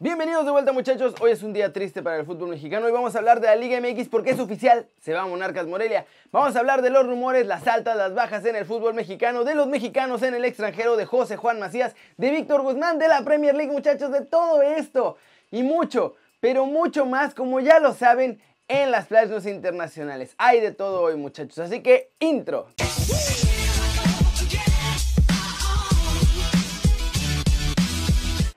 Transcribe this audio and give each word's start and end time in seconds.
Bienvenidos 0.00 0.44
de 0.44 0.52
vuelta 0.52 0.70
muchachos, 0.70 1.12
hoy 1.20 1.32
es 1.32 1.42
un 1.42 1.52
día 1.52 1.72
triste 1.72 2.04
para 2.04 2.18
el 2.18 2.24
fútbol 2.24 2.50
mexicano 2.50 2.88
y 2.88 2.92
vamos 2.92 3.16
a 3.16 3.18
hablar 3.18 3.40
de 3.40 3.48
la 3.48 3.56
Liga 3.56 3.80
MX 3.80 4.08
porque 4.08 4.30
es 4.30 4.38
oficial, 4.38 4.86
se 5.00 5.12
va 5.12 5.22
a 5.22 5.26
Monarcas 5.26 5.66
Morelia. 5.66 6.06
Vamos 6.30 6.54
a 6.54 6.60
hablar 6.60 6.82
de 6.82 6.90
los 6.90 7.04
rumores, 7.04 7.44
las 7.48 7.66
altas, 7.66 7.96
las 7.96 8.14
bajas 8.14 8.44
en 8.44 8.54
el 8.54 8.64
fútbol 8.64 8.94
mexicano, 8.94 9.42
de 9.42 9.56
los 9.56 9.66
mexicanos 9.66 10.22
en 10.22 10.34
el 10.34 10.44
extranjero, 10.44 10.96
de 10.96 11.04
José 11.04 11.36
Juan 11.36 11.58
Macías, 11.58 11.96
de 12.16 12.30
Víctor 12.30 12.62
Guzmán, 12.62 13.00
de 13.00 13.08
la 13.08 13.22
Premier 13.22 13.56
League 13.56 13.72
muchachos, 13.72 14.12
de 14.12 14.20
todo 14.20 14.62
esto 14.62 15.16
y 15.50 15.64
mucho, 15.64 16.14
pero 16.38 16.64
mucho 16.64 17.04
más 17.04 17.34
como 17.34 17.58
ya 17.58 17.80
lo 17.80 17.92
saben 17.92 18.40
en 18.68 18.92
las 18.92 19.08
playas 19.08 19.46
internacionales. 19.46 20.32
Hay 20.38 20.60
de 20.60 20.70
todo 20.70 21.02
hoy 21.02 21.16
muchachos, 21.16 21.58
así 21.58 21.82
que 21.82 22.12
intro. 22.20 22.68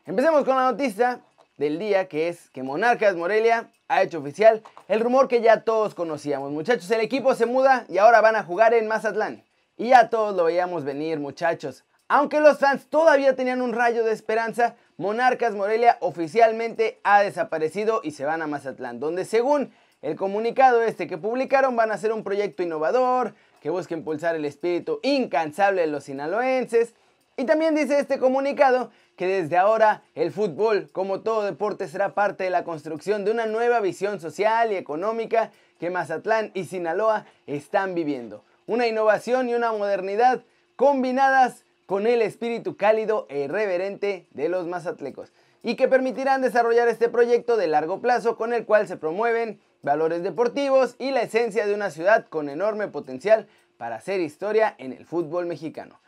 Empecemos 0.06 0.44
con 0.44 0.56
la 0.56 0.72
noticia 0.72 1.22
del 1.62 1.78
día 1.78 2.08
que 2.08 2.28
es 2.28 2.50
que 2.50 2.64
Monarcas 2.64 3.16
Morelia 3.16 3.70
ha 3.88 4.02
hecho 4.02 4.18
oficial 4.18 4.64
el 4.88 5.00
rumor 5.00 5.28
que 5.28 5.42
ya 5.42 5.62
todos 5.62 5.94
conocíamos. 5.94 6.52
Muchachos, 6.52 6.90
el 6.90 7.02
equipo 7.02 7.36
se 7.36 7.46
muda 7.46 7.86
y 7.88 8.00
ahora 8.00 8.20
van 8.20 8.36
a 8.36 8.44
jugar 8.44 8.74
en 8.74 8.88
Mazatlán. 8.88 9.44
Y 9.78 9.90
ya 9.90 10.10
todos 10.10 10.36
lo 10.36 10.46
veíamos 10.46 10.84
venir, 10.84 11.20
muchachos. 11.20 11.86
Aunque 12.08 12.40
los 12.40 12.58
fans 12.58 12.88
todavía 12.88 13.36
tenían 13.36 13.62
un 13.62 13.74
rayo 13.74 14.04
de 14.04 14.12
esperanza, 14.12 14.76
Monarcas 14.98 15.54
Morelia 15.54 15.98
oficialmente 16.02 17.00
ha 17.04 17.22
desaparecido 17.22 18.02
y 18.04 18.12
se 18.12 18.26
van 18.26 18.42
a 18.42 18.48
Mazatlán, 18.48 19.00
donde 19.00 19.24
según 19.24 19.72
el 20.02 20.16
comunicado 20.16 20.82
este 20.82 21.06
que 21.06 21.20
publicaron 21.20 21.76
van 21.76 21.92
a 21.92 21.94
hacer 21.94 22.12
un 22.12 22.24
proyecto 22.24 22.64
innovador 22.64 23.36
que 23.62 23.70
busca 23.70 23.94
impulsar 23.94 24.36
el 24.36 24.46
espíritu 24.46 25.00
incansable 25.04 25.82
de 25.82 25.88
los 25.88 26.06
sinaloenses. 26.06 26.96
Y 27.38 27.46
también 27.46 27.76
dice 27.76 28.00
este 28.00 28.18
comunicado 28.18 28.90
que 29.16 29.28
desde 29.28 29.58
ahora 29.58 30.04
el 30.16 30.32
fútbol, 30.32 30.90
como 30.92 31.22
todo 31.22 31.44
deporte, 31.44 31.88
será 31.88 32.14
parte 32.14 32.44
de 32.44 32.50
la 32.50 32.64
construcción 32.64 33.26
de 33.26 33.32
una 33.32 33.46
nueva 33.46 33.80
visión 33.80 34.20
social 34.20 34.72
y 34.72 34.76
económica 34.76 35.52
que 35.80 35.90
Mazatlán 35.90 36.52
y 36.54 36.66
Sinaloa 36.66 37.26
están 37.48 37.96
viviendo. 37.96 38.44
Una 38.68 38.88
innovación 38.88 39.50
y 39.50 39.54
una 39.54 39.72
modernidad 39.72 40.44
combinadas 40.76 41.66
con 41.86 42.08
el 42.08 42.22
espíritu 42.22 42.78
cálido 42.78 43.26
e 43.30 43.42
irreverente 43.42 44.28
de 44.32 44.50
los 44.50 44.66
mazatlecos 44.68 45.32
y 45.64 45.76
que 45.76 45.88
permitirán 45.88 46.42
desarrollar 46.42 46.88
este 46.88 47.10
proyecto 47.10 47.58
de 47.58 47.68
largo 47.68 48.02
plazo 48.02 48.38
con 48.38 48.54
el 48.54 48.66
cual 48.66 48.88
se 48.88 48.98
promueven 48.98 49.60
valores 49.84 50.24
deportivos 50.24 50.96
y 51.00 51.12
la 51.12 51.22
esencia 51.22 51.66
de 51.66 51.74
una 51.74 51.92
ciudad 51.92 52.26
con 52.30 52.50
enorme 52.50 52.88
potencial 52.88 53.48
para 53.78 53.98
hacer 53.98 54.20
historia 54.22 54.76
en 54.78 54.94
el 54.94 55.06
fútbol 55.06 55.46
mexicano. 55.46 56.00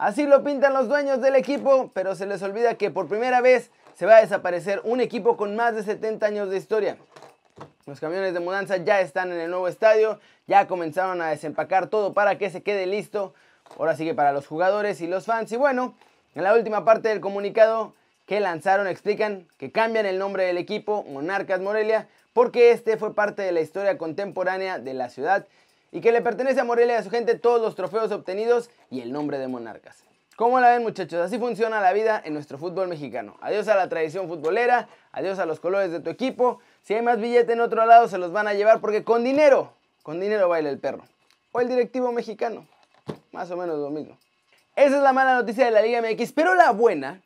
Así 0.00 0.24
lo 0.24 0.42
pintan 0.42 0.72
los 0.72 0.88
dueños 0.88 1.20
del 1.20 1.36
equipo, 1.36 1.90
pero 1.92 2.14
se 2.14 2.24
les 2.24 2.42
olvida 2.42 2.76
que 2.76 2.90
por 2.90 3.06
primera 3.06 3.42
vez 3.42 3.70
se 3.94 4.06
va 4.06 4.16
a 4.16 4.20
desaparecer 4.22 4.80
un 4.84 4.98
equipo 4.98 5.36
con 5.36 5.56
más 5.56 5.74
de 5.74 5.82
70 5.82 6.24
años 6.24 6.48
de 6.48 6.56
historia. 6.56 6.96
Los 7.84 8.00
camiones 8.00 8.32
de 8.32 8.40
mudanza 8.40 8.78
ya 8.78 9.02
están 9.02 9.30
en 9.30 9.38
el 9.38 9.50
nuevo 9.50 9.68
estadio, 9.68 10.18
ya 10.46 10.66
comenzaron 10.66 11.20
a 11.20 11.28
desempacar 11.28 11.88
todo 11.88 12.14
para 12.14 12.38
que 12.38 12.48
se 12.48 12.62
quede 12.62 12.86
listo. 12.86 13.34
Ahora 13.78 13.94
sigue 13.94 14.14
para 14.14 14.32
los 14.32 14.46
jugadores 14.46 15.02
y 15.02 15.06
los 15.06 15.26
fans. 15.26 15.52
Y 15.52 15.56
bueno, 15.56 15.94
en 16.34 16.44
la 16.44 16.54
última 16.54 16.82
parte 16.82 17.10
del 17.10 17.20
comunicado 17.20 17.92
que 18.24 18.40
lanzaron 18.40 18.86
explican 18.86 19.48
que 19.58 19.70
cambian 19.70 20.06
el 20.06 20.18
nombre 20.18 20.44
del 20.44 20.56
equipo, 20.56 21.04
Monarcas 21.10 21.60
Morelia, 21.60 22.08
porque 22.32 22.70
este 22.70 22.96
fue 22.96 23.14
parte 23.14 23.42
de 23.42 23.52
la 23.52 23.60
historia 23.60 23.98
contemporánea 23.98 24.78
de 24.78 24.94
la 24.94 25.10
ciudad 25.10 25.46
y 25.92 26.00
que 26.00 26.12
le 26.12 26.22
pertenece 26.22 26.60
a 26.60 26.64
Morelia 26.64 26.94
y 26.94 26.98
a 26.98 27.02
su 27.02 27.10
gente 27.10 27.34
todos 27.34 27.60
los 27.60 27.74
trofeos 27.74 28.12
obtenidos 28.12 28.70
y 28.90 29.00
el 29.00 29.12
nombre 29.12 29.38
de 29.38 29.48
Monarcas. 29.48 30.04
¿Cómo 30.36 30.58
la 30.58 30.70
ven 30.70 30.82
muchachos? 30.82 31.20
Así 31.20 31.38
funciona 31.38 31.80
la 31.80 31.92
vida 31.92 32.22
en 32.24 32.32
nuestro 32.32 32.56
fútbol 32.56 32.88
mexicano. 32.88 33.36
Adiós 33.42 33.68
a 33.68 33.76
la 33.76 33.90
tradición 33.90 34.26
futbolera, 34.26 34.88
adiós 35.12 35.38
a 35.38 35.44
los 35.44 35.60
colores 35.60 35.92
de 35.92 36.00
tu 36.00 36.08
equipo. 36.08 36.60
Si 36.82 36.94
hay 36.94 37.02
más 37.02 37.20
billete 37.20 37.52
en 37.52 37.60
otro 37.60 37.84
lado 37.84 38.08
se 38.08 38.16
los 38.16 38.32
van 38.32 38.48
a 38.48 38.54
llevar 38.54 38.80
porque 38.80 39.04
con 39.04 39.22
dinero, 39.22 39.74
con 40.02 40.18
dinero 40.18 40.48
baila 40.48 40.70
el 40.70 40.78
perro. 40.78 41.04
O 41.52 41.60
el 41.60 41.68
directivo 41.68 42.10
mexicano. 42.12 42.66
Más 43.32 43.50
o 43.50 43.56
menos 43.56 43.78
lo 43.78 43.90
mismo. 43.90 44.16
Esa 44.76 44.96
es 44.96 45.02
la 45.02 45.12
mala 45.12 45.34
noticia 45.34 45.66
de 45.66 45.72
la 45.72 45.82
Liga 45.82 46.00
MX, 46.00 46.32
pero 46.32 46.54
la 46.54 46.70
buena 46.70 47.20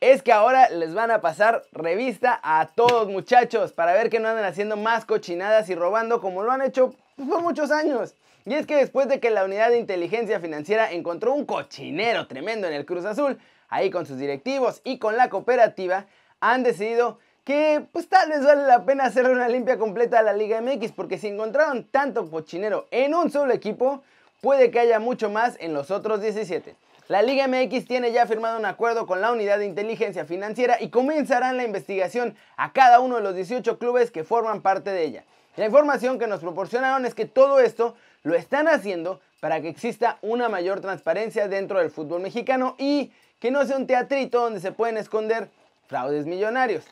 es 0.00 0.22
que 0.22 0.32
ahora 0.32 0.70
les 0.70 0.94
van 0.94 1.10
a 1.10 1.20
pasar 1.20 1.64
revista 1.72 2.40
a 2.42 2.68
todos 2.74 3.08
muchachos 3.08 3.72
para 3.72 3.92
ver 3.92 4.08
que 4.08 4.20
no 4.20 4.28
andan 4.28 4.44
haciendo 4.44 4.76
más 4.76 5.04
cochinadas 5.04 5.68
y 5.68 5.74
robando 5.74 6.20
como 6.20 6.42
lo 6.42 6.52
han 6.52 6.62
hecho 6.62 6.94
por 7.16 7.42
muchos 7.42 7.70
años. 7.70 8.14
Y 8.44 8.54
es 8.54 8.66
que 8.66 8.76
después 8.76 9.08
de 9.08 9.20
que 9.20 9.30
la 9.30 9.44
unidad 9.44 9.70
de 9.70 9.78
inteligencia 9.78 10.40
financiera 10.40 10.92
encontró 10.92 11.32
un 11.32 11.46
cochinero 11.46 12.26
tremendo 12.26 12.66
en 12.66 12.74
el 12.74 12.84
Cruz 12.84 13.04
Azul, 13.04 13.38
ahí 13.68 13.90
con 13.90 14.06
sus 14.06 14.18
directivos 14.18 14.80
y 14.84 14.98
con 14.98 15.16
la 15.16 15.30
cooperativa, 15.30 16.06
han 16.40 16.62
decidido 16.62 17.18
que 17.44 17.86
pues 17.92 18.08
tal 18.08 18.30
vez 18.30 18.44
vale 18.44 18.66
la 18.66 18.84
pena 18.84 19.04
hacerle 19.04 19.32
una 19.32 19.48
limpia 19.48 19.78
completa 19.78 20.18
a 20.18 20.22
la 20.22 20.32
Liga 20.32 20.60
MX, 20.60 20.92
porque 20.92 21.18
si 21.18 21.28
encontraron 21.28 21.84
tanto 21.84 22.30
cochinero 22.30 22.86
en 22.90 23.14
un 23.14 23.30
solo 23.30 23.52
equipo, 23.52 24.02
puede 24.40 24.70
que 24.70 24.80
haya 24.80 24.98
mucho 24.98 25.30
más 25.30 25.56
en 25.60 25.72
los 25.72 25.90
otros 25.90 26.20
17. 26.20 26.76
La 27.08 27.20
Liga 27.20 27.46
MX 27.48 27.86
tiene 27.86 28.12
ya 28.12 28.26
firmado 28.26 28.58
un 28.58 28.64
acuerdo 28.64 29.06
con 29.06 29.20
la 29.20 29.30
Unidad 29.30 29.58
de 29.58 29.66
Inteligencia 29.66 30.24
Financiera 30.24 30.78
y 30.80 30.88
comenzarán 30.88 31.58
la 31.58 31.64
investigación 31.64 32.34
a 32.56 32.72
cada 32.72 33.00
uno 33.00 33.16
de 33.16 33.22
los 33.22 33.34
18 33.34 33.78
clubes 33.78 34.10
que 34.10 34.24
forman 34.24 34.62
parte 34.62 34.90
de 34.90 35.04
ella. 35.04 35.24
La 35.56 35.66
información 35.66 36.18
que 36.18 36.26
nos 36.26 36.40
proporcionaron 36.40 37.06
es 37.06 37.14
que 37.14 37.26
todo 37.26 37.60
esto 37.60 37.94
lo 38.24 38.34
están 38.34 38.66
haciendo 38.66 39.20
para 39.40 39.60
que 39.60 39.68
exista 39.68 40.18
una 40.20 40.48
mayor 40.48 40.80
transparencia 40.80 41.46
dentro 41.46 41.78
del 41.78 41.90
fútbol 41.90 42.22
mexicano 42.22 42.74
y 42.78 43.12
que 43.38 43.52
no 43.52 43.64
sea 43.64 43.76
un 43.76 43.86
teatrito 43.86 44.40
donde 44.40 44.60
se 44.60 44.72
pueden 44.72 44.96
esconder 44.96 45.48
fraudes 45.86 46.26
millonarios. 46.26 46.84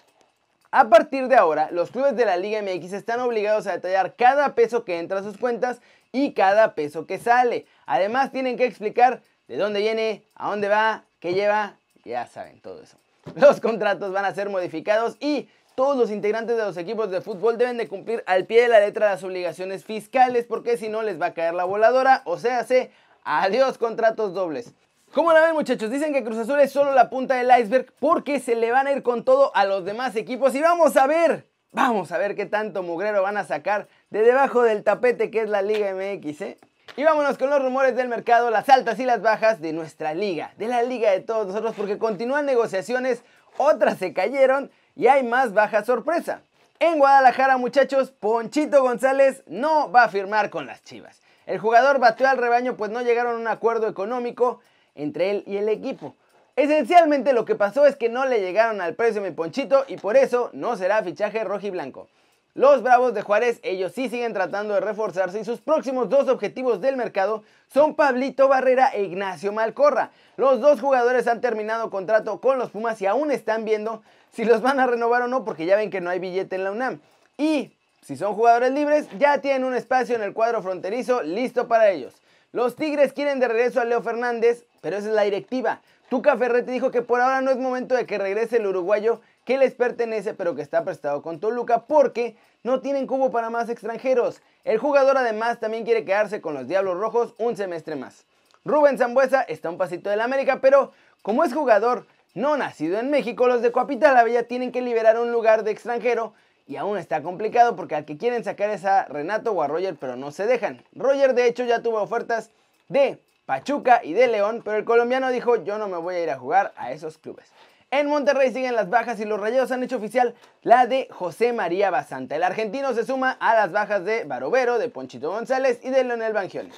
A 0.70 0.88
partir 0.88 1.28
de 1.28 1.34
ahora, 1.34 1.70
los 1.72 1.90
clubes 1.90 2.14
de 2.14 2.24
la 2.24 2.36
Liga 2.36 2.62
MX 2.62 2.92
están 2.92 3.20
obligados 3.20 3.66
a 3.66 3.72
detallar 3.72 4.14
cada 4.14 4.54
peso 4.54 4.84
que 4.84 4.98
entra 4.98 5.18
a 5.18 5.22
sus 5.22 5.38
cuentas 5.38 5.80
y 6.12 6.32
cada 6.32 6.74
peso 6.74 7.06
que 7.06 7.18
sale. 7.18 7.66
Además, 7.84 8.30
tienen 8.30 8.56
que 8.56 8.66
explicar 8.66 9.22
de 9.48 9.56
dónde 9.56 9.80
viene, 9.80 10.22
a 10.34 10.50
dónde 10.50 10.68
va, 10.68 11.04
qué 11.20 11.34
lleva, 11.34 11.76
ya 12.04 12.26
saben 12.26 12.60
todo 12.60 12.80
eso. 12.82 12.96
Los 13.34 13.60
contratos 13.60 14.12
van 14.12 14.24
a 14.24 14.34
ser 14.34 14.48
modificados 14.48 15.16
y 15.20 15.48
todos 15.74 15.96
los 15.96 16.10
integrantes 16.10 16.56
de 16.56 16.62
los 16.62 16.76
equipos 16.76 17.10
de 17.10 17.20
fútbol 17.20 17.58
deben 17.58 17.76
de 17.78 17.88
cumplir 17.88 18.22
al 18.26 18.46
pie 18.46 18.62
de 18.62 18.68
la 18.68 18.80
letra 18.80 19.10
las 19.10 19.22
obligaciones 19.24 19.84
fiscales 19.84 20.46
porque 20.46 20.76
si 20.76 20.88
no 20.88 21.02
les 21.02 21.20
va 21.20 21.26
a 21.26 21.34
caer 21.34 21.54
la 21.54 21.64
voladora, 21.64 22.22
o 22.24 22.38
sea, 22.38 22.64
se 22.64 22.90
adiós 23.24 23.78
contratos 23.78 24.34
dobles. 24.34 24.74
¿Cómo 25.12 25.32
la 25.32 25.42
ven 25.42 25.54
muchachos? 25.54 25.90
Dicen 25.90 26.12
que 26.12 26.24
Cruz 26.24 26.38
Azul 26.38 26.58
es 26.60 26.72
solo 26.72 26.92
la 26.94 27.10
punta 27.10 27.34
del 27.34 27.50
iceberg 27.60 27.92
porque 28.00 28.40
se 28.40 28.54
le 28.54 28.70
van 28.70 28.86
a 28.86 28.92
ir 28.92 29.02
con 29.02 29.24
todo 29.24 29.54
a 29.54 29.64
los 29.64 29.84
demás 29.84 30.16
equipos 30.16 30.54
y 30.54 30.62
vamos 30.62 30.96
a 30.96 31.06
ver, 31.06 31.48
vamos 31.70 32.12
a 32.12 32.18
ver 32.18 32.34
qué 32.34 32.46
tanto 32.46 32.82
mugrero 32.82 33.22
van 33.22 33.36
a 33.36 33.44
sacar 33.44 33.88
de 34.10 34.22
debajo 34.22 34.62
del 34.62 34.82
tapete 34.82 35.30
que 35.30 35.42
es 35.42 35.50
la 35.50 35.60
Liga 35.60 35.92
MX, 35.94 36.40
¿eh? 36.40 36.58
Y 36.96 37.04
vámonos 37.04 37.38
con 37.38 37.48
los 37.48 37.62
rumores 37.62 37.96
del 37.96 38.08
mercado, 38.08 38.50
las 38.50 38.68
altas 38.68 38.98
y 39.00 39.04
las 39.04 39.22
bajas 39.22 39.62
de 39.62 39.72
nuestra 39.72 40.12
liga, 40.12 40.52
de 40.58 40.68
la 40.68 40.82
liga 40.82 41.10
de 41.10 41.20
todos 41.20 41.46
nosotros, 41.46 41.74
porque 41.74 41.96
continúan 41.96 42.44
negociaciones, 42.44 43.22
otras 43.56 43.98
se 43.98 44.12
cayeron 44.12 44.70
y 44.96 45.06
hay 45.06 45.22
más 45.22 45.52
baja 45.52 45.84
sorpresa. 45.84 46.42
En 46.78 46.98
Guadalajara, 46.98 47.56
muchachos, 47.58 48.10
Ponchito 48.10 48.82
González 48.82 49.42
no 49.46 49.90
va 49.92 50.04
a 50.04 50.08
firmar 50.08 50.50
con 50.50 50.66
las 50.66 50.82
Chivas. 50.82 51.20
El 51.46 51.58
jugador 51.58 51.98
batió 51.98 52.28
al 52.28 52.38
rebaño 52.38 52.76
pues 52.76 52.90
no 52.90 53.02
llegaron 53.02 53.36
a 53.36 53.38
un 53.38 53.48
acuerdo 53.48 53.88
económico 53.88 54.60
entre 54.94 55.30
él 55.30 55.44
y 55.46 55.56
el 55.56 55.68
equipo. 55.68 56.16
Esencialmente 56.56 57.32
lo 57.32 57.44
que 57.44 57.54
pasó 57.54 57.86
es 57.86 57.96
que 57.96 58.08
no 58.08 58.26
le 58.26 58.40
llegaron 58.40 58.80
al 58.80 58.94
precio 58.94 59.22
mi 59.22 59.30
Ponchito 59.30 59.84
y 59.88 59.96
por 59.96 60.16
eso 60.16 60.50
no 60.52 60.76
será 60.76 61.02
fichaje 61.02 61.44
rojo 61.44 61.66
y 61.66 61.70
blanco. 61.70 62.08
Los 62.54 62.82
Bravos 62.82 63.14
de 63.14 63.22
Juárez, 63.22 63.60
ellos 63.62 63.92
sí 63.92 64.10
siguen 64.10 64.34
tratando 64.34 64.74
de 64.74 64.80
reforzarse 64.80 65.40
y 65.40 65.44
sus 65.44 65.62
próximos 65.62 66.10
dos 66.10 66.28
objetivos 66.28 66.82
del 66.82 66.98
mercado 66.98 67.44
son 67.72 67.94
Pablito 67.94 68.46
Barrera 68.46 68.88
e 68.88 69.04
Ignacio 69.04 69.54
Malcorra. 69.54 70.10
Los 70.36 70.60
dos 70.60 70.78
jugadores 70.78 71.26
han 71.28 71.40
terminado 71.40 71.88
contrato 71.88 72.42
con 72.42 72.58
los 72.58 72.70
Pumas 72.70 73.00
y 73.00 73.06
aún 73.06 73.30
están 73.30 73.64
viendo 73.64 74.02
si 74.32 74.44
los 74.44 74.60
van 74.60 74.80
a 74.80 74.86
renovar 74.86 75.22
o 75.22 75.28
no 75.28 75.46
porque 75.46 75.64
ya 75.64 75.76
ven 75.76 75.88
que 75.88 76.02
no 76.02 76.10
hay 76.10 76.18
billete 76.18 76.56
en 76.56 76.64
la 76.64 76.72
UNAM. 76.72 77.00
Y 77.38 77.72
si 78.02 78.18
son 78.18 78.34
jugadores 78.34 78.70
libres, 78.72 79.08
ya 79.18 79.38
tienen 79.38 79.64
un 79.64 79.74
espacio 79.74 80.14
en 80.14 80.22
el 80.22 80.34
cuadro 80.34 80.60
fronterizo 80.60 81.22
listo 81.22 81.68
para 81.68 81.88
ellos. 81.88 82.12
Los 82.52 82.76
Tigres 82.76 83.14
quieren 83.14 83.40
de 83.40 83.48
regreso 83.48 83.80
a 83.80 83.86
Leo 83.86 84.02
Fernández, 84.02 84.66
pero 84.82 84.98
esa 84.98 85.08
es 85.08 85.14
la 85.14 85.22
directiva. 85.22 85.80
Tuca 86.10 86.36
Ferretti 86.36 86.70
dijo 86.70 86.90
que 86.90 87.00
por 87.00 87.22
ahora 87.22 87.40
no 87.40 87.50
es 87.50 87.56
momento 87.56 87.94
de 87.94 88.04
que 88.04 88.18
regrese 88.18 88.58
el 88.58 88.66
uruguayo 88.66 89.22
que 89.44 89.58
les 89.58 89.74
pertenece 89.74 90.34
pero 90.34 90.54
que 90.54 90.62
está 90.62 90.84
prestado 90.84 91.22
con 91.22 91.40
Toluca 91.40 91.86
porque 91.86 92.36
no 92.62 92.80
tienen 92.80 93.06
cubo 93.06 93.30
para 93.30 93.50
más 93.50 93.68
extranjeros. 93.68 94.40
El 94.64 94.78
jugador 94.78 95.16
además 95.16 95.60
también 95.60 95.84
quiere 95.84 96.04
quedarse 96.04 96.40
con 96.40 96.54
los 96.54 96.68
Diablos 96.68 96.98
Rojos 96.98 97.34
un 97.38 97.56
semestre 97.56 97.96
más. 97.96 98.24
Rubén 98.64 98.98
Zambuesa 98.98 99.42
está 99.42 99.70
un 99.70 99.78
pasito 99.78 100.08
del 100.08 100.20
América, 100.20 100.60
pero 100.60 100.92
como 101.22 101.42
es 101.42 101.52
jugador 101.52 102.06
no 102.34 102.56
nacido 102.56 102.98
en 102.98 103.10
México, 103.10 103.46
los 103.46 103.60
de 103.60 103.72
Coapita 103.72 104.12
la 104.12 104.24
Bella 104.24 104.46
tienen 104.46 104.72
que 104.72 104.80
liberar 104.80 105.18
un 105.18 105.32
lugar 105.32 105.64
de 105.64 105.72
extranjero 105.72 106.32
y 106.66 106.76
aún 106.76 106.96
está 106.96 107.22
complicado 107.22 107.76
porque 107.76 107.96
al 107.96 108.04
que 108.04 108.16
quieren 108.16 108.44
sacar 108.44 108.70
es 108.70 108.84
a 108.84 109.04
Renato 109.06 109.52
o 109.52 109.62
a 109.62 109.66
Roger, 109.66 109.96
pero 109.98 110.16
no 110.16 110.30
se 110.30 110.46
dejan. 110.46 110.82
Roger 110.94 111.34
de 111.34 111.46
hecho 111.46 111.64
ya 111.64 111.82
tuvo 111.82 112.00
ofertas 112.00 112.50
de 112.88 113.18
Pachuca 113.46 114.00
y 114.04 114.12
de 114.12 114.28
León, 114.28 114.62
pero 114.64 114.76
el 114.76 114.84
colombiano 114.84 115.30
dijo 115.30 115.56
yo 115.56 115.76
no 115.78 115.88
me 115.88 115.98
voy 115.98 116.14
a 116.14 116.22
ir 116.22 116.30
a 116.30 116.38
jugar 116.38 116.72
a 116.76 116.92
esos 116.92 117.18
clubes. 117.18 117.52
En 117.92 118.08
Monterrey 118.08 118.50
siguen 118.50 118.74
las 118.74 118.88
bajas 118.88 119.20
y 119.20 119.26
los 119.26 119.38
rayados 119.38 119.70
han 119.70 119.82
hecho 119.82 119.98
oficial 119.98 120.34
la 120.62 120.86
de 120.86 121.08
José 121.10 121.52
María 121.52 121.90
Basanta. 121.90 122.34
El 122.34 122.42
argentino 122.42 122.94
se 122.94 123.04
suma 123.04 123.36
a 123.38 123.54
las 123.54 123.70
bajas 123.70 124.02
de 124.06 124.24
Barovero, 124.24 124.78
de 124.78 124.88
Ponchito 124.88 125.30
González 125.30 125.78
y 125.82 125.90
de 125.90 126.02
Leonel 126.02 126.32
Bangioni. 126.32 126.70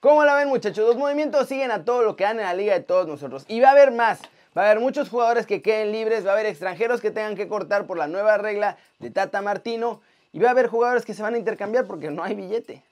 ¿Cómo 0.00 0.24
la 0.24 0.34
ven 0.34 0.48
muchachos? 0.48 0.84
Los 0.84 0.96
movimientos 0.96 1.46
siguen 1.46 1.70
a 1.70 1.84
todo 1.84 2.02
lo 2.02 2.16
que 2.16 2.24
dan 2.24 2.40
en 2.40 2.46
la 2.46 2.54
liga 2.54 2.74
de 2.74 2.80
todos 2.80 3.06
nosotros. 3.06 3.44
Y 3.46 3.60
va 3.60 3.68
a 3.68 3.70
haber 3.70 3.92
más. 3.92 4.18
Va 4.56 4.62
a 4.62 4.70
haber 4.72 4.80
muchos 4.80 5.08
jugadores 5.08 5.46
que 5.46 5.62
queden 5.62 5.92
libres, 5.92 6.26
va 6.26 6.30
a 6.30 6.32
haber 6.32 6.46
extranjeros 6.46 7.00
que 7.00 7.12
tengan 7.12 7.36
que 7.36 7.46
cortar 7.46 7.86
por 7.86 7.96
la 7.96 8.08
nueva 8.08 8.36
regla 8.36 8.78
de 8.98 9.12
Tata 9.12 9.40
Martino. 9.42 10.00
Y 10.32 10.40
va 10.40 10.48
a 10.48 10.50
haber 10.50 10.66
jugadores 10.66 11.04
que 11.04 11.14
se 11.14 11.22
van 11.22 11.34
a 11.34 11.38
intercambiar 11.38 11.86
porque 11.86 12.10
no 12.10 12.24
hay 12.24 12.34
billete. 12.34 12.82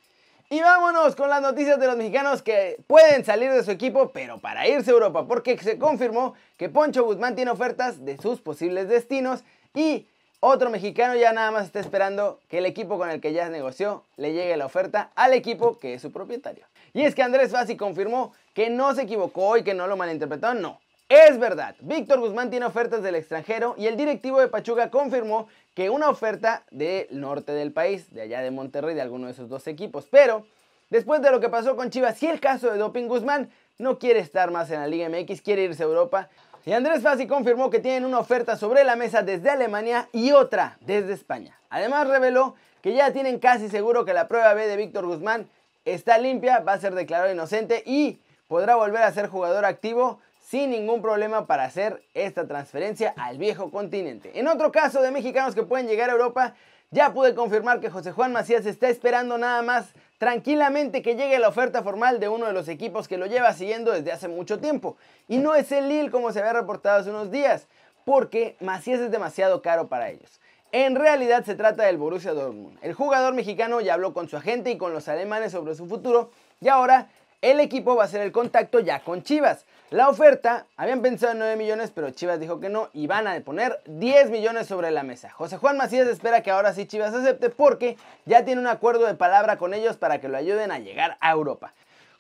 Y 0.49 0.61
vámonos 0.61 1.17
con 1.17 1.29
las 1.29 1.43
noticias 1.43 1.81
de 1.81 1.89
los 1.89 1.97
mexicanos 1.97 2.41
que 2.41 2.77
pueden 2.87 3.25
salir 3.25 3.51
de 3.51 3.65
su 3.65 3.73
equipo, 3.73 4.13
pero 4.13 4.39
para 4.39 4.69
irse 4.69 4.93
a 4.93 4.95
Europa, 4.95 5.27
porque 5.27 5.59
se 5.59 5.77
confirmó 5.77 6.35
que 6.57 6.69
Poncho 6.69 7.05
Guzmán 7.05 7.35
tiene 7.35 7.51
ofertas 7.51 8.05
de 8.05 8.17
sus 8.17 8.41
posibles 8.41 8.89
destinos 8.89 9.43
y 9.75 10.07
otro 10.39 10.71
mexicano 10.71 11.17
ya 11.17 11.33
nada 11.33 11.51
más 11.51 11.67
está 11.67 11.81
esperando 11.81 12.39
que 12.49 12.59
el 12.59 12.67
equipo 12.67 12.97
con 12.97 13.11
el 13.11 13.21
que 13.21 13.33
ya 13.33 13.49
negoció 13.49 14.05
le 14.17 14.35
llegue 14.35 14.57
la 14.57 14.67
oferta 14.67 15.11
al 15.17 15.33
equipo 15.33 15.81
que 15.81 15.95
es 15.95 16.03
su 16.03 16.13
propietario. 16.13 16.65
Y 16.95 17.03
es 17.03 17.17
que 17.17 17.25
Andrés 17.25 17.51
Fassi 17.51 17.77
confirmó 17.77 18.33
que 18.55 18.71
no 18.71 18.95
se 18.95 19.03
equivocó 19.03 19.57
y 19.57 19.65
que 19.65 19.75
no 19.75 19.89
lo 19.89 19.97
malinterpretó, 19.97 20.55
no. 20.55 20.79
Es 21.09 21.39
verdad, 21.39 21.77
Víctor 21.79 22.19
Guzmán 22.19 22.51
tiene 22.51 22.67
ofertas 22.67 23.01
del 23.01 23.15
extranjero 23.15 23.77
y 23.79 23.87
el 23.87 23.97
directivo 23.97 24.41
de 24.41 24.49
Pachuca 24.49 24.91
confirmó 24.91 25.47
que 25.73 25.89
una 25.89 26.09
oferta 26.09 26.65
del 26.73 27.07
norte 27.13 27.53
del 27.53 27.71
país, 27.71 28.13
de 28.13 28.23
allá 28.23 28.41
de 28.41 28.51
Monterrey, 28.51 28.97
de 28.97 29.03
alguno 29.03 29.27
de 29.27 29.33
esos 29.33 29.49
dos 29.49 29.69
equipos. 29.69 30.09
Pero 30.11 30.45
después 30.91 31.23
de 31.23 31.31
lo 31.31 31.39
que 31.39 31.49
pasó 31.49 31.77
con 31.77 31.91
Chivas 31.91 32.21
y 32.25 32.27
el 32.27 32.41
caso 32.41 32.73
de 32.73 32.79
Doping 32.79 33.07
Guzmán, 33.07 33.51
no 33.79 34.01
quiere 34.01 34.19
estar 34.19 34.51
más 34.51 34.69
en 34.73 34.81
la 34.81 34.89
Liga 34.89 35.09
MX, 35.09 35.43
quiere 35.43 35.63
irse 35.63 35.85
a 35.85 35.87
Europa. 35.87 36.29
Y 36.65 36.73
Andrés 36.73 37.03
Fassi 37.03 37.29
confirmó 37.29 37.71
que 37.71 37.79
tienen 37.79 38.05
una 38.05 38.19
oferta 38.19 38.57
sobre 38.57 38.83
la 38.83 38.97
mesa 38.97 39.23
desde 39.23 39.51
Alemania 39.51 40.09
y 40.11 40.33
otra 40.33 40.77
desde 40.81 41.13
España. 41.13 41.57
Además 41.71 42.09
reveló 42.09 42.57
que 42.83 42.95
ya 42.95 43.13
tienen 43.13 43.39
casi 43.39 43.69
seguro 43.69 44.05
que 44.05 44.13
la 44.13 44.27
prueba 44.27 44.55
B 44.55 44.67
de 44.67 44.77
Víctor 44.77 45.07
Guzmán 45.07 45.49
está 45.85 46.19
limpia, 46.19 46.59
va 46.59 46.73
a 46.73 46.81
ser 46.81 46.97
declarado 46.97 47.33
inocente 47.33 47.85
y 47.87 48.19
podrá 48.49 48.75
volver 48.75 49.05
a 49.05 49.13
ser 49.13 49.29
jugador 49.29 49.65
activo 49.65 50.19
sin 50.49 50.71
ningún 50.71 51.03
problema 51.03 51.47
para 51.47 51.65
hacer 51.65 52.03
esta 52.15 52.47
transferencia 52.47 53.15
al 53.17 53.37
viejo 53.37 53.71
continente. 53.71 54.31
En 54.39 54.47
otro 54.47 54.71
caso 54.71 55.03
de 55.03 55.11
mexicanos 55.11 55.57
que 55.57 55.65
pueden 55.65 55.89
llegar 55.89 56.09
a 56.09 56.13
Europa, 56.13 56.55
ya 56.93 57.13
pude 57.13 57.35
confirmar 57.35 57.81
que 57.81 57.91
José 57.91 58.13
Juan 58.13 58.33
Macías 58.33 58.65
está 58.65 58.89
esperando 58.89 59.39
nada 59.39 59.63
más 59.63 59.87
tranquilamente 60.19 61.03
que 61.03 61.17
llegue 61.17 61.41
la 61.41 61.49
oferta 61.49 61.83
formal 61.83 62.21
de 62.21 62.29
uno 62.29 62.47
de 62.47 62.53
los 62.53 62.69
equipos 62.69 63.09
que 63.09 63.19
lo 63.19 63.27
lleva 63.27 63.53
siguiendo 63.55 63.91
desde 63.91 64.13
hace 64.13 64.29
mucho 64.29 64.61
tiempo. 64.61 64.97
Y 65.27 65.39
no 65.39 65.57
es 65.57 65.73
el 65.73 65.89
Lille 65.89 66.13
como 66.13 66.31
se 66.33 66.39
había 66.39 66.53
reportado 66.53 67.01
hace 67.01 67.11
unos 67.11 67.33
días, 67.33 67.67
porque 68.05 68.57
Macías 68.61 69.01
es 69.01 69.11
demasiado 69.11 69.63
caro 69.63 69.89
para 69.89 70.11
ellos. 70.11 70.41
En 70.71 70.95
realidad 70.95 71.45
se 71.45 71.57
trata 71.57 71.83
del 71.83 71.97
Borussia 71.97 72.35
Dortmund. 72.35 72.79
El 72.83 72.95
jugador 72.95 73.35
mexicano 73.35 73.81
ya 73.81 73.95
habló 73.95 74.15
con 74.15 74.29
su 74.29 74.37
agente 74.37 74.71
y 74.71 74.79
con 74.79 74.93
los 74.93 75.09
alemanes 75.09 75.51
sobre 75.51 75.75
su 75.75 75.87
futuro 75.87 76.31
y 76.61 76.69
ahora 76.69 77.09
el 77.43 77.61
equipo 77.61 77.97
va 77.97 78.05
a 78.05 78.07
hacer 78.07 78.21
el 78.21 78.33
contacto 78.33 78.79
ya 78.81 79.01
con 79.01 79.23
Chivas. 79.23 79.67
La 79.91 80.09
oferta, 80.09 80.67
habían 80.77 81.01
pensado 81.01 81.31
en 81.31 81.39
9 81.39 81.55
millones, 81.55 81.93
pero 81.95 82.11
Chivas 82.11 82.41
dijo 82.41 82.59
que 82.59 82.69
no 82.69 82.89
y 82.93 83.07
van 83.07 83.29
a 83.29 83.39
poner 83.39 83.81
10 83.87 84.31
millones 84.31 84.67
sobre 84.67 84.91
la 84.91 85.05
mesa. 85.05 85.31
José 85.31 85.59
Juan 85.59 85.77
Macías 85.77 86.09
espera 86.09 86.43
que 86.43 86.51
ahora 86.51 86.75
sí 86.75 86.87
Chivas 86.87 87.15
acepte 87.15 87.51
porque 87.51 87.97
ya 88.25 88.45
tiene 88.45 88.61
un 88.61 88.67
acuerdo 88.67 89.07
de 89.07 89.15
palabra 89.15 89.59
con 89.59 89.75
ellos 89.75 89.97
para 89.97 90.21
que 90.21 90.27
lo 90.29 90.39
ayuden 90.39 90.73
a 90.73 90.81
llegar 90.81 91.17
a 91.21 91.31
Europa. 91.31 91.73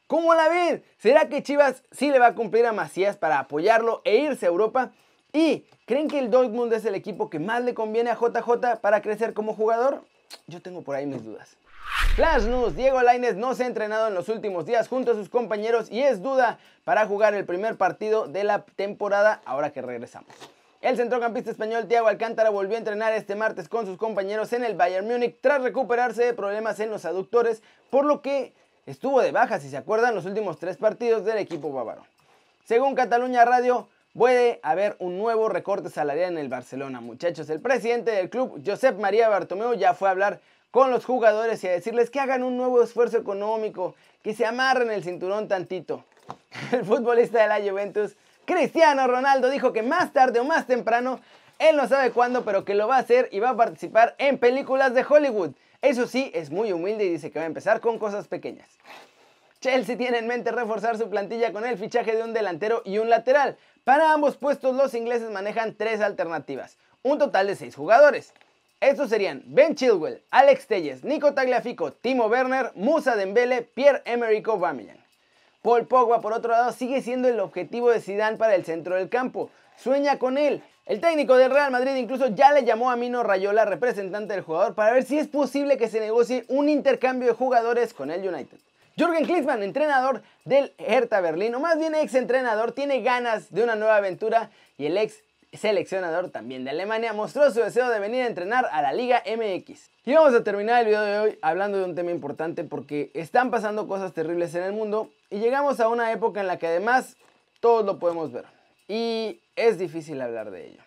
¿Cómo 0.06 0.32
la 0.36 0.48
ven? 0.48 0.84
¿Será 0.98 1.28
que 1.28 1.42
Chivas 1.42 1.82
sí 1.90 2.12
le 2.12 2.20
va 2.20 2.28
a 2.28 2.34
cumplir 2.36 2.66
a 2.66 2.72
Macías 2.72 3.16
para 3.16 3.40
apoyarlo 3.40 4.00
e 4.04 4.18
irse 4.18 4.46
a 4.46 4.50
Europa? 4.50 4.92
¿Y 5.32 5.64
creen 5.86 6.06
que 6.06 6.20
el 6.20 6.30
Dortmund 6.30 6.72
es 6.72 6.84
el 6.84 6.94
equipo 6.94 7.28
que 7.28 7.40
más 7.40 7.64
le 7.64 7.74
conviene 7.74 8.10
a 8.10 8.14
JJ 8.14 8.76
para 8.80 9.02
crecer 9.02 9.34
como 9.34 9.54
jugador? 9.54 10.04
Yo 10.46 10.62
tengo 10.62 10.82
por 10.82 10.94
ahí 10.94 11.06
mis 11.06 11.24
dudas. 11.24 11.56
Flash 12.16 12.44
News, 12.44 12.74
Diego 12.74 13.02
Lainez 13.02 13.36
no 13.36 13.54
se 13.54 13.64
ha 13.64 13.66
entrenado 13.66 14.08
en 14.08 14.14
los 14.14 14.30
últimos 14.30 14.64
días 14.64 14.88
junto 14.88 15.12
a 15.12 15.14
sus 15.14 15.28
compañeros 15.28 15.90
y 15.90 16.00
es 16.00 16.22
duda 16.22 16.58
para 16.82 17.04
jugar 17.04 17.34
el 17.34 17.44
primer 17.44 17.76
partido 17.76 18.26
de 18.26 18.42
la 18.42 18.64
temporada 18.64 19.42
ahora 19.44 19.68
que 19.68 19.82
regresamos. 19.82 20.30
El 20.80 20.96
centrocampista 20.96 21.50
español 21.50 21.88
Thiago 21.88 22.08
Alcántara 22.08 22.48
volvió 22.48 22.76
a 22.76 22.78
entrenar 22.78 23.12
este 23.12 23.34
martes 23.34 23.68
con 23.68 23.84
sus 23.84 23.98
compañeros 23.98 24.54
en 24.54 24.64
el 24.64 24.74
Bayern 24.74 25.06
Múnich 25.06 25.36
tras 25.42 25.60
recuperarse 25.60 26.24
de 26.24 26.32
problemas 26.32 26.80
en 26.80 26.88
los 26.88 27.04
aductores, 27.04 27.62
por 27.90 28.06
lo 28.06 28.22
que 28.22 28.54
estuvo 28.86 29.20
de 29.20 29.32
baja, 29.32 29.60
si 29.60 29.68
se 29.68 29.76
acuerdan, 29.76 30.14
los 30.14 30.24
últimos 30.24 30.58
tres 30.58 30.78
partidos 30.78 31.22
del 31.26 31.36
equipo 31.36 31.70
bávaro. 31.70 32.06
Según 32.64 32.94
Cataluña 32.94 33.44
Radio, 33.44 33.88
puede 34.16 34.58
haber 34.62 34.96
un 35.00 35.18
nuevo 35.18 35.50
recorte 35.50 35.90
salarial 35.90 36.32
en 36.32 36.38
el 36.38 36.48
Barcelona. 36.48 37.02
Muchachos, 37.02 37.50
el 37.50 37.60
presidente 37.60 38.12
del 38.12 38.30
club, 38.30 38.62
Josep 38.64 38.98
María 38.98 39.28
Bartomeu, 39.28 39.74
ya 39.74 39.92
fue 39.92 40.08
a 40.08 40.12
hablar 40.12 40.40
con 40.70 40.90
los 40.90 41.04
jugadores 41.04 41.62
y 41.64 41.68
a 41.68 41.72
decirles 41.72 42.10
que 42.10 42.20
hagan 42.20 42.42
un 42.42 42.56
nuevo 42.56 42.82
esfuerzo 42.82 43.18
económico, 43.18 43.94
que 44.22 44.34
se 44.34 44.46
amarren 44.46 44.90
el 44.90 45.04
cinturón 45.04 45.48
tantito. 45.48 46.04
El 46.72 46.84
futbolista 46.84 47.40
de 47.40 47.48
la 47.48 47.70
Juventus, 47.70 48.16
Cristiano 48.44 49.06
Ronaldo, 49.06 49.50
dijo 49.50 49.72
que 49.72 49.82
más 49.82 50.12
tarde 50.12 50.40
o 50.40 50.44
más 50.44 50.66
temprano, 50.66 51.20
él 51.58 51.76
no 51.76 51.88
sabe 51.88 52.10
cuándo, 52.10 52.44
pero 52.44 52.64
que 52.64 52.74
lo 52.74 52.88
va 52.88 52.96
a 52.96 53.00
hacer 53.00 53.28
y 53.32 53.38
va 53.38 53.50
a 53.50 53.56
participar 53.56 54.14
en 54.18 54.38
películas 54.38 54.94
de 54.94 55.04
Hollywood. 55.08 55.52
Eso 55.82 56.06
sí, 56.06 56.30
es 56.34 56.50
muy 56.50 56.72
humilde 56.72 57.04
y 57.04 57.10
dice 57.10 57.30
que 57.30 57.38
va 57.38 57.44
a 57.44 57.48
empezar 57.48 57.80
con 57.80 57.98
cosas 57.98 58.28
pequeñas. 58.28 58.68
Chelsea 59.60 59.96
tiene 59.96 60.18
en 60.18 60.26
mente 60.26 60.52
reforzar 60.52 60.98
su 60.98 61.08
plantilla 61.08 61.52
con 61.52 61.64
el 61.64 61.78
fichaje 61.78 62.14
de 62.14 62.22
un 62.22 62.32
delantero 62.32 62.82
y 62.84 62.98
un 62.98 63.08
lateral. 63.08 63.56
Para 63.84 64.12
ambos 64.12 64.36
puestos 64.36 64.74
los 64.74 64.94
ingleses 64.94 65.30
manejan 65.30 65.74
tres 65.74 66.00
alternativas, 66.00 66.76
un 67.02 67.18
total 67.18 67.46
de 67.46 67.56
seis 67.56 67.74
jugadores. 67.74 68.32
Estos 68.80 69.08
serían 69.08 69.42
Ben 69.46 69.74
Chilwell, 69.74 70.22
Alex 70.30 70.66
Telles, 70.66 71.02
Nico 71.02 71.32
Tagliafico, 71.32 71.92
Timo 71.92 72.26
Werner, 72.26 72.72
Musa 72.74 73.16
Dembele, 73.16 73.62
Pierre-Emerick 73.62 74.46
Aubameyang. 74.48 75.02
Paul 75.62 75.86
Pogba, 75.86 76.20
por 76.20 76.34
otro 76.34 76.52
lado, 76.52 76.70
sigue 76.72 77.00
siendo 77.00 77.26
el 77.26 77.40
objetivo 77.40 77.90
de 77.90 78.02
Zidane 78.02 78.36
para 78.36 78.54
el 78.54 78.66
centro 78.66 78.94
del 78.96 79.08
campo. 79.08 79.50
Sueña 79.78 80.18
con 80.18 80.36
él. 80.36 80.62
El 80.84 81.00
técnico 81.00 81.36
del 81.36 81.52
Real 81.52 81.70
Madrid 81.70 81.96
incluso 81.96 82.28
ya 82.28 82.52
le 82.52 82.64
llamó 82.64 82.90
a 82.90 82.96
Mino 82.96 83.22
Rayola, 83.22 83.64
representante 83.64 84.34
del 84.34 84.44
jugador, 84.44 84.74
para 84.74 84.92
ver 84.92 85.04
si 85.04 85.18
es 85.18 85.26
posible 85.26 85.78
que 85.78 85.88
se 85.88 85.98
negocie 85.98 86.44
un 86.48 86.68
intercambio 86.68 87.28
de 87.28 87.34
jugadores 87.34 87.94
con 87.94 88.10
el 88.10 88.28
United. 88.28 88.58
Jürgen 88.98 89.24
Klinsmann, 89.24 89.62
entrenador 89.62 90.22
del 90.44 90.74
Hertha 90.76 91.22
Berlín, 91.22 91.54
o 91.54 91.60
más 91.60 91.78
bien 91.78 91.94
ex 91.94 92.14
entrenador, 92.14 92.72
tiene 92.72 93.00
ganas 93.00 93.52
de 93.52 93.64
una 93.64 93.74
nueva 93.74 93.96
aventura 93.96 94.50
y 94.76 94.84
el 94.84 94.98
ex 94.98 95.22
seleccionador 95.56 96.30
también 96.30 96.64
de 96.64 96.70
Alemania, 96.70 97.12
mostró 97.12 97.50
su 97.50 97.60
deseo 97.60 97.88
de 97.90 97.98
venir 97.98 98.22
a 98.22 98.26
entrenar 98.26 98.66
a 98.70 98.82
la 98.82 98.92
Liga 98.92 99.22
MX. 99.26 99.90
Y 100.04 100.14
vamos 100.14 100.34
a 100.34 100.44
terminar 100.44 100.80
el 100.80 100.86
video 100.86 101.02
de 101.02 101.18
hoy 101.18 101.38
hablando 101.42 101.78
de 101.78 101.84
un 101.84 101.94
tema 101.94 102.10
importante 102.10 102.64
porque 102.64 103.10
están 103.14 103.50
pasando 103.50 103.88
cosas 103.88 104.12
terribles 104.12 104.54
en 104.54 104.62
el 104.62 104.72
mundo 104.72 105.10
y 105.30 105.38
llegamos 105.38 105.80
a 105.80 105.88
una 105.88 106.12
época 106.12 106.40
en 106.40 106.46
la 106.46 106.58
que 106.58 106.66
además 106.66 107.16
todos 107.60 107.84
lo 107.84 107.98
podemos 107.98 108.32
ver 108.32 108.44
y 108.88 109.40
es 109.56 109.78
difícil 109.78 110.20
hablar 110.20 110.50
de 110.50 110.68
ello. 110.68 110.82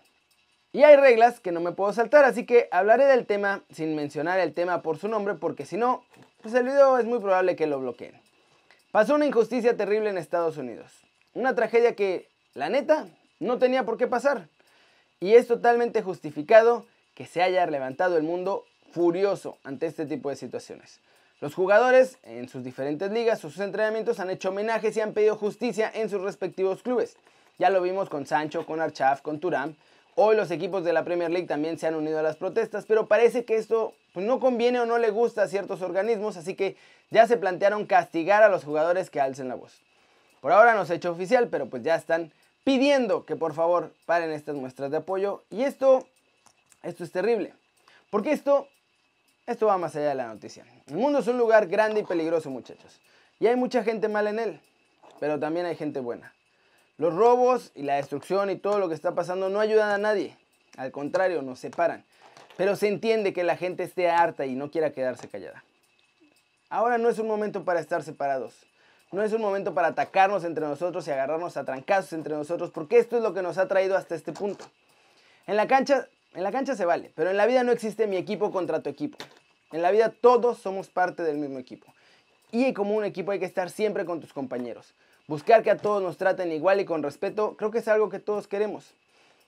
Y 0.72 0.84
hay 0.84 0.96
reglas 0.96 1.40
que 1.40 1.52
no 1.52 1.62
me 1.62 1.72
puedo 1.72 1.92
saltar, 1.94 2.26
así 2.26 2.46
que 2.46 2.68
hablaré 2.72 3.06
del 3.06 3.26
tema 3.26 3.64
sin 3.72 3.96
mencionar 3.96 4.40
el 4.40 4.54
tema 4.54 4.82
por 4.82 4.98
su 4.98 5.08
nombre 5.08 5.34
porque 5.34 5.66
si 5.66 5.78
no, 5.78 6.04
pues 6.42 6.54
el 6.54 6.64
video 6.64 6.98
es 6.98 7.06
muy 7.06 7.20
probable 7.20 7.56
que 7.56 7.68
lo 7.68 7.80
bloqueen. 7.80 8.22
Pasó 8.92 9.16
una 9.16 9.26
injusticia 9.26 9.76
terrible 9.76 10.10
en 10.10 10.18
Estados 10.18 10.58
Unidos. 10.58 10.92
Una 11.34 11.56
tragedia 11.56 11.96
que, 11.96 12.28
la 12.54 12.70
neta, 12.70 13.08
no 13.40 13.58
tenía 13.60 13.84
por 13.84 13.98
qué 13.98 14.08
pasar. 14.08 14.48
Y 15.20 15.36
es 15.36 15.48
totalmente 15.48 16.02
justificado 16.02 16.86
que 17.14 17.26
se 17.26 17.42
haya 17.42 17.66
levantado 17.66 18.18
el 18.18 18.24
mundo 18.24 18.64
furioso 18.92 19.58
ante 19.64 19.86
este 19.86 20.06
tipo 20.06 20.30
de 20.30 20.36
situaciones. 20.36 21.02
Los 21.42 21.56
jugadores 21.56 22.18
en 22.24 22.50
sus 22.50 22.64
diferentes 22.64 23.12
ligas 23.12 23.40
sus 23.40 23.60
entrenamientos 23.60 24.20
han 24.20 24.30
hecho 24.30 24.50
homenajes 24.50 24.96
y 24.96 25.02
han 25.02 25.14
pedido 25.14 25.36
justicia 25.36 25.92
en 25.94 26.10
sus 26.10 26.22
respectivos 26.22 26.84
clubes. 26.84 27.18
Ya 27.58 27.70
lo 27.70 27.82
vimos 27.82 28.10
con 28.10 28.26
Sancho, 28.26 28.66
con 28.66 28.82
Archaf, 28.82 29.22
con 29.22 29.40
Turam. 29.40 29.76
Hoy 30.16 30.36
los 30.36 30.52
equipos 30.52 30.84
de 30.84 30.94
la 30.94 31.04
Premier 31.04 31.30
League 31.30 31.48
también 31.48 31.78
se 31.78 31.88
han 31.88 31.96
unido 31.96 32.20
a 32.20 32.24
las 32.24 32.38
protestas, 32.38 32.86
pero 32.86 33.08
parece 33.08 33.46
que 33.46 33.56
esto 33.56 33.94
pues, 34.14 34.26
no 34.26 34.40
conviene 34.40 34.80
o 34.80 34.86
no 34.86 34.98
le 34.98 35.12
gusta 35.12 35.44
a 35.44 35.48
ciertos 35.48 35.82
organismos, 35.82 36.36
así 36.36 36.56
que 36.56 36.76
ya 37.10 37.28
se 37.28 37.38
plantearon 37.38 37.86
castigar 37.86 38.44
a 38.44 38.50
los 38.50 38.64
jugadores 38.64 39.10
que 39.10 39.22
alcen 39.22 39.48
la 39.48 39.56
voz. 39.56 39.82
Por 40.42 40.52
ahora 40.52 40.74
no 40.74 40.86
se 40.86 40.94
ha 40.94 40.96
hecho 40.98 41.12
oficial, 41.12 41.48
pero 41.50 41.68
pues 41.68 41.84
ya 41.84 41.96
están 41.96 42.32
pidiendo 42.64 43.26
que 43.26 43.36
por 43.36 43.54
favor 43.54 43.94
paren 44.06 44.32
estas 44.32 44.56
muestras 44.56 44.92
de 44.92 44.98
apoyo. 44.98 45.44
Y 45.50 45.64
esto, 45.64 46.08
esto 46.84 47.04
es 47.04 47.12
terrible. 47.12 47.54
Porque 48.10 48.32
esto, 48.32 48.68
esto 49.46 49.68
va 49.68 49.78
más 49.78 49.96
allá 49.96 50.10
de 50.10 50.16
la 50.16 50.28
noticia. 50.28 50.66
El 50.88 50.96
mundo 50.96 51.20
es 51.20 51.28
un 51.28 51.38
lugar 51.38 51.68
grande 51.68 52.02
y 52.02 52.04
peligroso, 52.04 52.50
muchachos. 52.50 53.00
Y 53.40 53.48
hay 53.48 53.56
mucha 53.56 53.84
gente 53.84 54.08
mala 54.08 54.32
en 54.32 54.40
él, 54.40 54.62
pero 55.20 55.40
también 55.40 55.66
hay 55.66 55.76
gente 55.76 56.00
buena. 56.00 56.34
Los 56.98 57.14
robos 57.14 57.72
y 57.76 57.84
la 57.84 57.96
destrucción 57.96 58.50
y 58.50 58.58
todo 58.58 58.80
lo 58.80 58.90
que 58.90 58.96
está 58.96 59.16
pasando 59.16 59.50
no 59.50 59.62
ayudan 59.62 59.92
a 59.92 59.98
nadie. 59.98 60.38
Al 60.76 60.92
contrario, 60.92 61.42
nos 61.42 61.60
separan. 61.60 62.04
Pero 62.58 62.76
se 62.76 62.90
entiende 62.90 63.32
que 63.32 63.46
la 63.46 63.56
gente 63.56 63.84
esté 63.84 64.10
harta 64.10 64.46
y 64.46 64.56
no 64.56 64.70
quiera 64.70 64.92
quedarse 64.92 65.30
callada. 65.30 65.64
Ahora 66.70 66.98
no 66.98 67.08
es 67.08 67.18
un 67.18 67.28
momento 67.28 67.64
para 67.64 67.80
estar 67.80 68.04
separados. 68.04 68.54
No 69.12 69.24
es 69.24 69.34
un 69.34 69.42
momento 69.42 69.74
para 69.74 69.88
atacarnos 69.88 70.44
entre 70.44 70.66
nosotros 70.66 71.08
y 71.08 71.12
agarrarnos 71.12 71.58
a 71.58 71.66
trancazos 71.66 72.14
entre 72.14 72.36
nosotros, 72.36 72.70
porque 72.70 73.00
esto 73.00 73.18
es 73.18 73.24
lo 73.24 73.34
que 73.34 73.42
nos 73.42 73.58
ha 73.58 73.68
traído 73.68 73.98
hasta 73.98 74.14
este 74.14 74.34
punto. 74.34 74.66
En 75.48 75.56
la 75.56 75.68
cancha, 75.68 76.08
en 76.36 76.44
la 76.44 76.52
cancha 76.52 76.76
se 76.76 76.86
vale, 76.86 77.12
pero 77.16 77.32
en 77.32 77.38
la 77.38 77.48
vida 77.48 77.64
no 77.64 77.72
existe 77.72 78.06
mi 78.06 78.18
equipo 78.18 78.52
contra 78.52 78.84
tu 78.84 78.90
equipo. 78.90 79.18
En 79.72 79.82
la 79.82 79.90
vida 79.90 80.10
todos 80.10 80.60
somos 80.60 80.90
parte 80.90 81.24
del 81.24 81.38
mismo 81.38 81.58
equipo. 81.58 81.92
Y 82.52 82.74
como 82.74 82.96
un 82.96 83.04
equipo 83.04 83.32
hay 83.32 83.40
que 83.40 83.46
estar 83.46 83.72
siempre 83.72 84.06
con 84.06 84.20
tus 84.20 84.32
compañeros. 84.32 84.94
Buscar 85.28 85.64
que 85.64 85.72
a 85.72 85.78
todos 85.78 86.04
nos 86.04 86.18
traten 86.18 86.52
igual 86.52 86.80
y 86.80 86.86
con 86.86 87.02
respeto, 87.02 87.56
creo 87.58 87.72
que 87.72 87.80
es 87.80 87.88
algo 87.88 88.10
que 88.10 88.20
todos 88.20 88.48
queremos. 88.48 88.94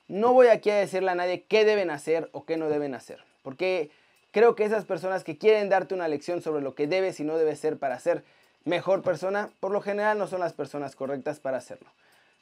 No 0.08 0.32
voy 0.32 0.48
aquí 0.48 0.70
a 0.70 0.76
decirle 0.76 1.10
a 1.10 1.14
nadie 1.14 1.44
qué 1.44 1.64
deben 1.64 1.90
hacer 1.90 2.28
o 2.32 2.44
qué 2.44 2.56
no 2.56 2.68
deben 2.68 2.94
hacer, 2.94 3.24
porque 3.42 3.90
creo 4.32 4.56
que 4.56 4.64
esas 4.64 4.84
personas 4.84 5.22
que 5.22 5.38
quieren 5.38 5.68
darte 5.68 5.94
una 5.94 6.08
lección 6.08 6.42
sobre 6.42 6.62
lo 6.62 6.74
que 6.74 6.88
debes 6.88 7.20
y 7.20 7.24
no 7.24 7.36
debes 7.36 7.60
ser 7.60 7.78
para 7.78 7.98
ser 8.00 8.24
mejor 8.64 9.02
persona, 9.02 9.50
por 9.60 9.70
lo 9.70 9.80
general 9.80 10.18
no 10.18 10.26
son 10.26 10.40
las 10.40 10.52
personas 10.52 10.96
correctas 10.96 11.40
para 11.40 11.58
hacerlo. 11.58 11.88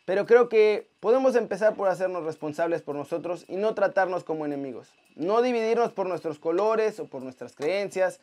Pero 0.05 0.27
creo 0.27 0.49
que 0.49 0.89
podemos 1.01 1.37
empezar 1.37 1.75
por 1.75 1.89
hacernos 1.89 2.25
responsables 2.25 2.83
por 2.83 2.97
nosotros 2.97 3.45
y 3.49 3.57
no 3.57 3.75
tratarnos 3.75 4.25
como 4.25 4.45
enemigos. 4.45 4.89
No 5.15 5.43
dividirnos 5.43 5.93
por 5.93 6.09
nuestros 6.09 6.39
colores 6.39 6.99
o 6.99 7.07
por 7.07 7.23
nuestras 7.23 7.55
creencias. 7.55 8.21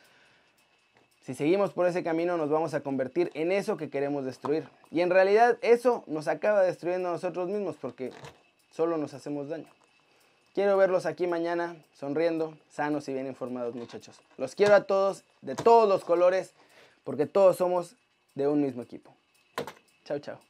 Si 1.21 1.33
seguimos 1.33 1.71
por 1.71 1.87
ese 1.87 2.03
camino 2.03 2.37
nos 2.37 2.49
vamos 2.49 2.73
a 2.73 2.81
convertir 2.81 3.31
en 3.35 3.51
eso 3.51 3.77
que 3.77 3.89
queremos 3.89 4.25
destruir. 4.25 4.67
Y 4.91 5.01
en 5.01 5.09
realidad 5.09 5.57
eso 5.61 6.03
nos 6.07 6.27
acaba 6.27 6.63
destruyendo 6.63 7.09
a 7.09 7.13
nosotros 7.13 7.47
mismos 7.47 7.75
porque 7.79 8.11
solo 8.71 8.97
nos 8.97 9.13
hacemos 9.13 9.49
daño. 9.49 9.67
Quiero 10.53 10.75
verlos 10.75 11.05
aquí 11.05 11.27
mañana 11.27 11.75
sonriendo, 11.93 12.57
sanos 12.69 13.07
y 13.07 13.13
bien 13.13 13.27
informados 13.27 13.75
muchachos. 13.75 14.19
Los 14.37 14.55
quiero 14.55 14.73
a 14.73 14.85
todos, 14.85 15.23
de 15.41 15.55
todos 15.55 15.87
los 15.87 16.03
colores 16.03 16.53
porque 17.07 17.25
todos 17.25 17.55
somos 17.55 17.95
de 18.35 18.49
un 18.49 18.61
mismo 18.61 18.81
equipo. 18.81 19.15
Chao, 20.03 20.19
chao. 20.19 20.41